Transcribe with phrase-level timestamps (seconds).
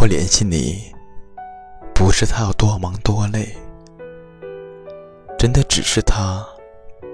[0.00, 0.94] 不联系你，
[1.94, 3.54] 不是他有多忙多累，
[5.38, 6.42] 真的只是他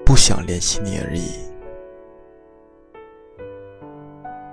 [0.05, 1.33] 不想联系你而已。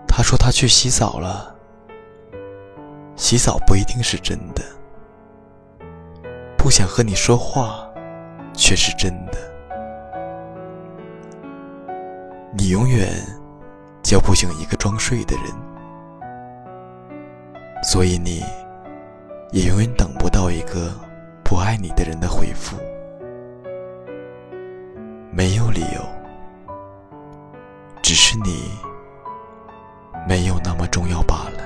[0.08, 1.54] 他说他去洗澡了，
[3.14, 4.64] 洗澡不一定是真的，
[6.58, 7.88] 不想和你说话
[8.52, 9.38] 却是真的。
[12.52, 13.08] 你永远
[14.02, 15.44] 叫不醒一个装睡的人，
[17.84, 18.42] 所以你
[19.52, 20.90] 也永远等不到一个
[21.44, 22.76] 不爱你的人的回复。
[25.30, 26.00] 没有理由，
[28.02, 28.70] 只是你
[30.26, 31.62] 没有那么重要罢了。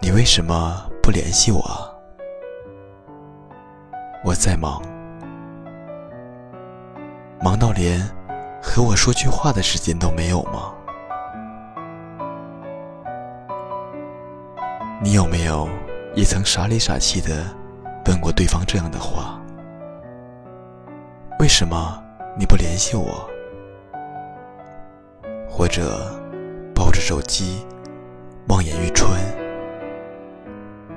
[0.00, 1.88] 你为什么不联系我啊？
[4.22, 4.82] 我在忙，
[7.40, 8.00] 忙到连
[8.78, 10.72] 和我说句话的时间都没有吗？
[15.02, 15.68] 你有没有
[16.14, 17.44] 也曾傻里傻气的
[18.06, 19.42] 问过对方这样的话？
[21.40, 22.00] 为什么
[22.38, 23.28] 你不联系我？
[25.50, 26.16] 或者
[26.72, 27.66] 抱着手机
[28.46, 29.10] 望眼欲穿，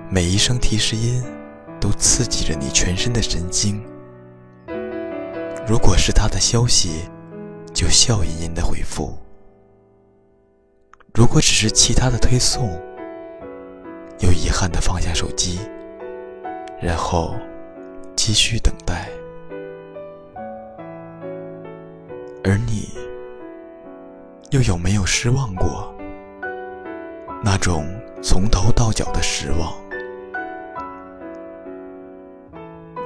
[0.08, 1.24] 每一声提示音。
[1.80, 3.84] 都刺激着你全身的神经。
[5.66, 7.10] 如果是他的消息，
[7.82, 9.18] 就笑吟吟的回复；
[11.16, 12.70] 如果只是其他的推送，
[14.20, 15.60] 又遗憾的放下手机，
[16.80, 17.34] 然后
[18.16, 19.10] 继续等待。
[22.44, 22.90] 而你，
[24.52, 25.92] 又有没有失望过？
[27.44, 27.84] 那种
[28.22, 29.74] 从头到脚的失望。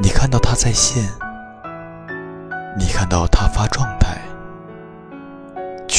[0.02, 1.02] 你看到他在线，
[2.78, 3.95] 你看到他发状，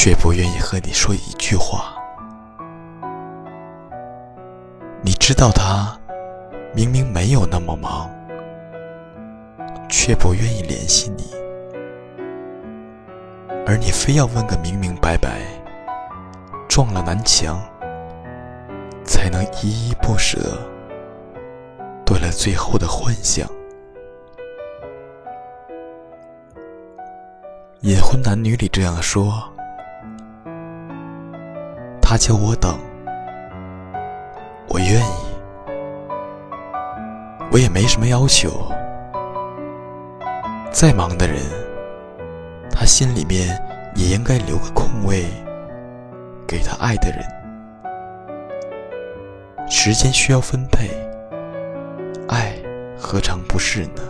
[0.07, 1.93] 却不愿意和你说一句话。
[5.01, 5.99] 你知道他
[6.73, 8.09] 明明没有那么忙，
[9.89, 11.25] 却不愿意联系你，
[13.65, 15.41] 而你非要问个明明白白，
[16.69, 17.61] 撞了南墙，
[19.03, 20.37] 才能依依不舍，
[22.05, 23.45] 断了最后的幻想。
[27.81, 29.43] 《隐婚男女》里这样说
[32.17, 32.75] ：“他叫我等，
[34.69, 35.13] 我愿意，
[37.51, 38.49] 我也没什么要求。
[40.71, 41.37] 再忙的人，
[42.71, 43.55] 他心里面
[43.93, 45.25] 也应该留个空位，
[46.47, 47.23] 给他爱的人。
[49.69, 50.89] 时间需要分配，
[52.29, 52.55] 爱
[52.97, 54.01] 何尝不是呢？”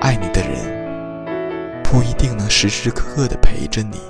[0.00, 4.00] 爱你的人不一定能时时刻刻的陪着你，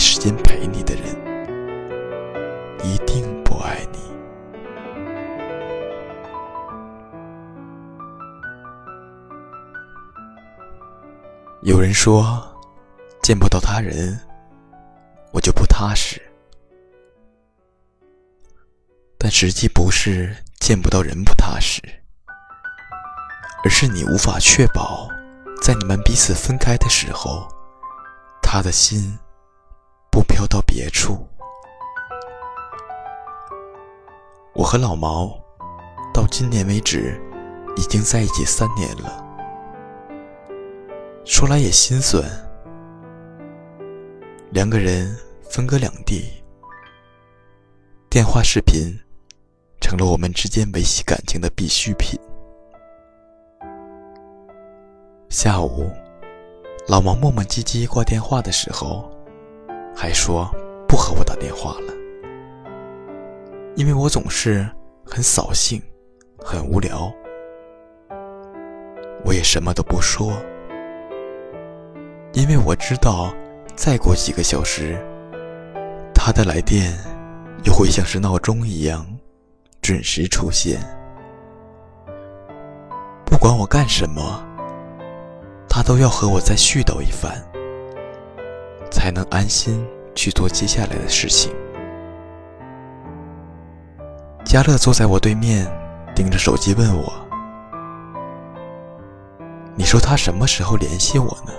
[0.00, 1.04] 时间陪你的人
[2.82, 3.98] 一定不爱你。
[11.60, 12.42] 有人说，
[13.22, 14.18] 见不到他人，
[15.32, 16.18] 我就不踏实，
[19.18, 21.82] 但实际不是见不到人不踏实。
[23.62, 25.10] 而是你无法确保，
[25.62, 27.46] 在你们彼此分开的时候，
[28.40, 29.18] 他的心
[30.10, 31.26] 不飘到别处。
[34.52, 35.38] 我和老毛
[36.12, 37.20] 到今年为止
[37.76, 39.24] 已经在一起三年了，
[41.24, 42.22] 说来也心酸，
[44.50, 45.16] 两个人
[45.48, 46.42] 分隔两地，
[48.10, 48.98] 电话视频
[49.80, 52.18] 成了我们之间维系感情的必需品。
[55.30, 55.88] 下午，
[56.88, 59.08] 老毛磨磨唧唧挂电话的时候，
[60.02, 60.50] 还说
[60.88, 61.92] 不和我打电话了，
[63.76, 64.66] 因为我总是
[65.04, 65.78] 很扫兴、
[66.38, 67.12] 很无聊。
[69.26, 70.32] 我也什么都不说，
[72.32, 73.30] 因为我知道，
[73.76, 74.98] 再过几个小时，
[76.14, 76.96] 他的来电
[77.66, 79.06] 又会像是闹钟一样
[79.82, 80.80] 准时出现，
[83.26, 84.42] 不管我干什么。
[85.68, 87.32] 他都要和我再絮叨一番，
[88.90, 91.54] 才能安心去做接下来的事情。
[94.44, 95.66] 嘉乐坐在我对面，
[96.14, 97.12] 盯着手机问我
[99.76, 101.52] ：“你说他什么时候联系我呢？”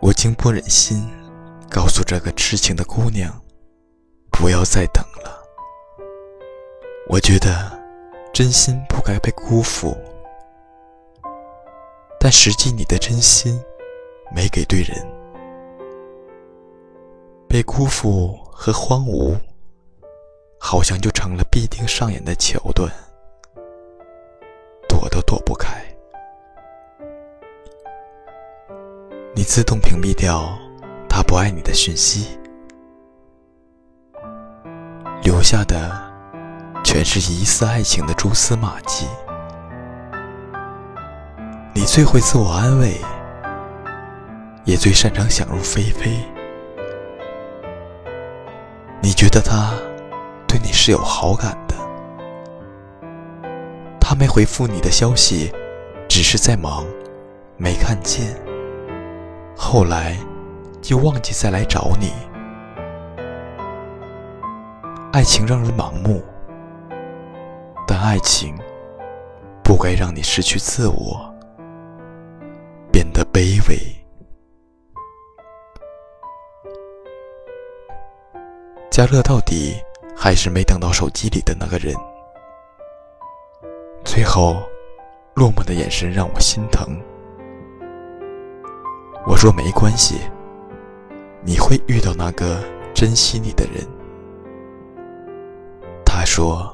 [0.00, 1.08] 我竟不忍心
[1.70, 3.32] 告诉这个痴情的姑娘，
[4.32, 5.40] 不要再等了。
[7.08, 7.70] 我觉得
[8.32, 9.96] 真心不该被辜负。
[12.18, 13.60] 但实际你的真心
[14.34, 14.96] 没给对人，
[17.48, 19.36] 被辜负和荒芜，
[20.58, 22.90] 好像就成了必定上演的桥段，
[24.88, 25.82] 躲都躲不开。
[29.34, 30.58] 你自动屏蔽掉
[31.08, 32.38] 他不爱你的讯息，
[35.22, 35.90] 留下的
[36.84, 39.06] 全是疑似爱情的蛛丝马迹。
[41.74, 43.00] 你最会自我安慰，
[44.64, 46.10] 也最擅长想入非非。
[49.02, 49.72] 你觉得他
[50.46, 51.74] 对你是有好感的，
[54.00, 55.52] 他没回复你的消息，
[56.08, 56.84] 只是在忙，
[57.56, 58.36] 没看见。
[59.56, 60.16] 后来
[60.80, 62.12] 就忘记再来找你。
[65.12, 66.22] 爱情让人盲目，
[67.86, 68.56] 但爱情
[69.62, 71.34] 不该让你失去自我。
[72.90, 74.01] 变得卑微。
[78.92, 79.82] 加热到底
[80.14, 81.96] 还是没等到手机里的那个人。
[84.04, 84.62] 最后，
[85.34, 86.86] 落寞的眼神让我心疼。
[89.26, 90.20] 我说没关系，
[91.40, 92.62] 你会遇到那个
[92.92, 93.82] 珍惜你的人。
[96.04, 96.70] 他说，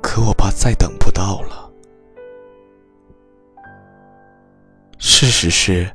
[0.00, 1.70] 可我怕再等不到了。
[4.96, 5.94] 事实是，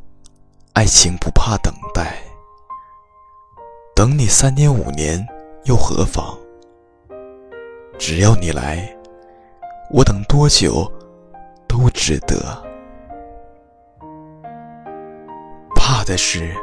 [0.73, 2.22] 爱情不怕等待。
[4.03, 5.25] 等你三年五年
[5.63, 6.37] 又何妨？
[7.97, 8.93] 只要你来，
[9.91, 10.91] 我等多久
[11.69, 12.35] 都值得。
[15.73, 16.53] 怕的是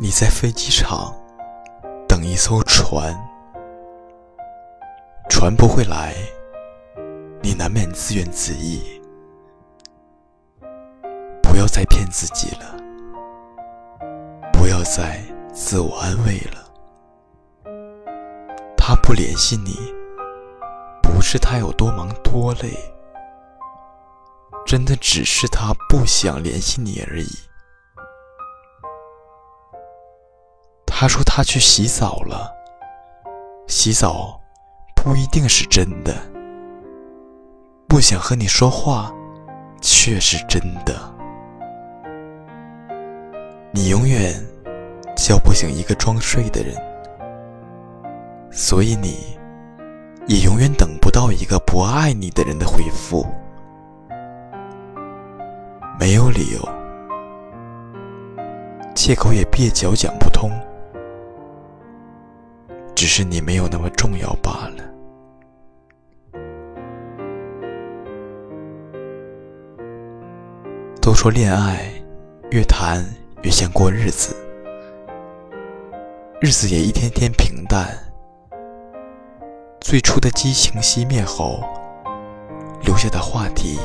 [0.00, 1.14] 你在飞机场
[2.08, 3.16] 等一艘船，
[5.30, 6.12] 船不会来，
[7.40, 9.00] 你难免自怨自艾。
[11.40, 12.76] 不要再骗自己了，
[14.52, 15.22] 不要再
[15.52, 16.63] 自我安慰了。
[18.86, 19.78] 他不联系你，
[21.02, 22.76] 不是他有多忙多累，
[24.66, 27.26] 真的只是他不想联系你而已。
[30.84, 32.52] 他说他去洗澡了，
[33.66, 34.38] 洗澡
[34.94, 36.14] 不一定是真的，
[37.88, 39.10] 不想和你说话
[39.80, 40.94] 却是真的。
[43.72, 44.34] 你永远
[45.16, 46.76] 叫不醒一个装睡的人，
[48.54, 49.36] 所以你
[50.28, 53.26] 也永远等不到一个不爱你的人的回复。
[55.98, 56.68] 没有理由，
[58.94, 60.50] 借口也蹩脚讲不通，
[62.94, 64.84] 只是你没有那么重要罢了。
[71.02, 71.90] 都说恋爱
[72.50, 73.04] 越谈。
[73.42, 74.34] 越像过日子，
[76.40, 77.94] 日子也一天天平淡。
[79.94, 81.62] 最初的激情熄灭后，
[82.82, 83.78] 留下的话题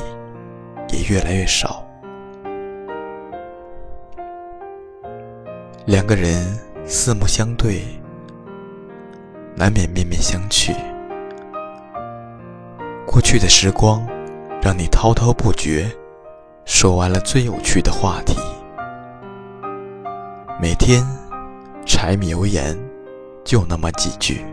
[0.91, 1.85] 也越来越少。
[5.85, 7.83] 两个人四目相对，
[9.55, 10.73] 难免面面相觑。
[13.05, 14.03] 过去的时光，
[14.63, 15.95] 让你滔滔不绝，
[16.65, 18.35] 说完了最有趣的话题。
[20.59, 21.05] 每天，
[21.85, 22.75] 柴米油盐
[23.43, 24.43] 就那么几句，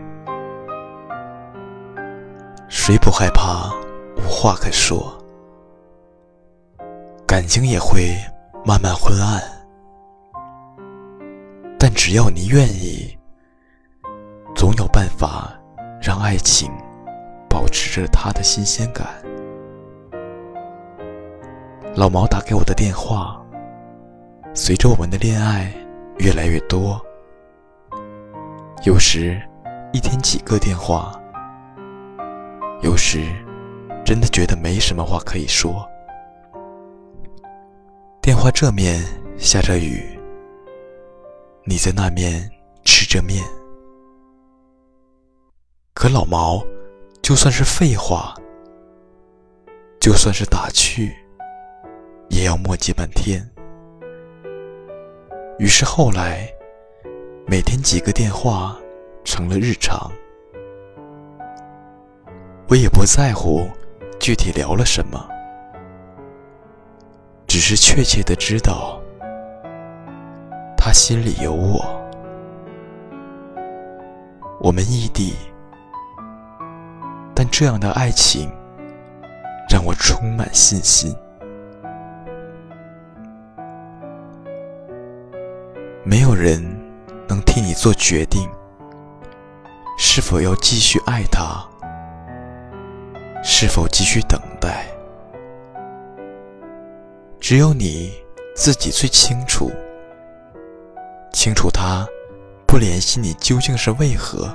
[2.69, 3.71] 谁不害怕
[4.17, 5.17] 无话可说？
[7.25, 8.15] 感情也会
[8.65, 9.41] 慢慢昏暗，
[11.79, 13.17] 但只要你愿意，
[14.55, 15.53] 总有办法
[16.01, 16.71] 让爱情
[17.49, 19.07] 保持着它的新鲜感。
[21.95, 23.41] 老毛打给我的电话，
[24.53, 25.71] 随着我们的恋爱。
[26.19, 26.99] 越来越多，
[28.85, 29.39] 有时
[29.93, 31.11] 一天几个电话，
[32.81, 33.23] 有时
[34.05, 35.87] 真的觉得没什么话可以说。
[38.21, 39.03] 电话这面
[39.37, 40.19] 下着雨，
[41.63, 42.49] 你在那面
[42.83, 43.43] 吃着面，
[45.93, 46.63] 可老毛
[47.21, 48.35] 就算是废话，
[49.99, 51.15] 就算是打趣，
[52.29, 53.41] 也要磨叽半天。
[55.57, 56.47] 于是后来，
[57.47, 58.77] 每天几个电话
[59.23, 60.11] 成了日常。
[62.69, 63.69] 我也不在乎
[64.19, 65.27] 具体聊了什么。
[67.47, 69.01] 只是确切的知道
[70.77, 71.81] 他心里有我。
[74.59, 75.33] 我们异地
[77.33, 78.51] 但这样的爱情
[79.69, 81.15] 让我充满信心。
[86.03, 86.61] 没有人
[87.27, 88.49] 能替你做决定
[89.97, 91.65] 是否要继续爱他
[93.49, 94.85] 是否继续等待。
[97.39, 98.11] 只有你
[98.53, 99.71] 自己最清楚，
[101.31, 102.05] 清楚他
[102.67, 104.53] 不联系你究竟是为何。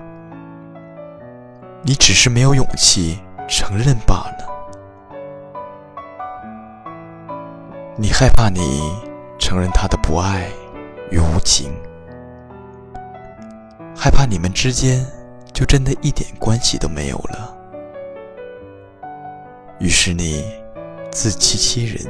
[1.80, 3.18] 你只是没有勇气
[3.49, 4.46] 承认罢了。
[7.96, 8.92] 你害怕你
[9.38, 10.50] 承认他的不爱
[11.11, 11.72] 与无情，
[13.96, 15.02] 害怕你们之间
[15.50, 17.56] 就真的一点关系都没有了。
[19.83, 20.45] 于是你
[21.11, 22.07] 自欺欺人，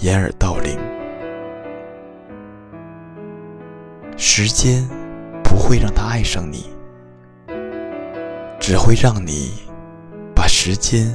[0.00, 0.78] 掩耳盗铃。
[4.16, 4.82] 时间
[5.44, 6.64] 不会让他爱上你。
[8.58, 9.52] 只会让你
[10.34, 11.14] 把时间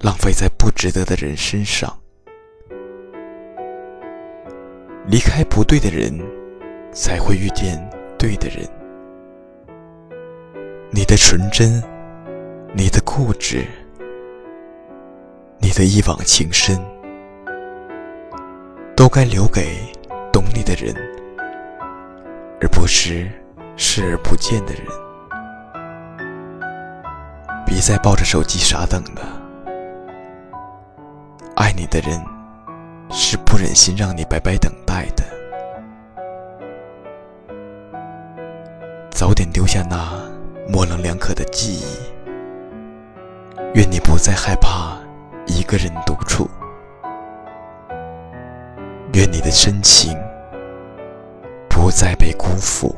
[0.00, 1.94] 浪费在不值得的人身上。
[5.06, 6.18] 离开不对的人，
[6.90, 7.78] 才会遇见
[8.18, 8.66] 对的人。
[10.90, 11.82] 你的纯真，
[12.74, 13.66] 你的固执，
[15.60, 16.78] 你的一往情深，
[18.96, 19.76] 都该留给
[20.32, 20.94] 懂你的人，
[22.60, 23.30] 而不是
[23.76, 24.84] 视而不见的人。
[27.66, 29.40] 别再抱着手机傻等了。
[31.54, 32.20] 爱你的人
[33.10, 35.24] 是不忍心让你白白等待的。
[39.10, 40.20] 早点丢下那
[40.68, 41.84] 模棱两可的记忆。
[43.74, 44.98] 愿你不再害怕
[45.50, 46.48] 一个人独处。
[49.14, 50.16] 愿你的深情
[51.68, 52.94] 不再被辜负。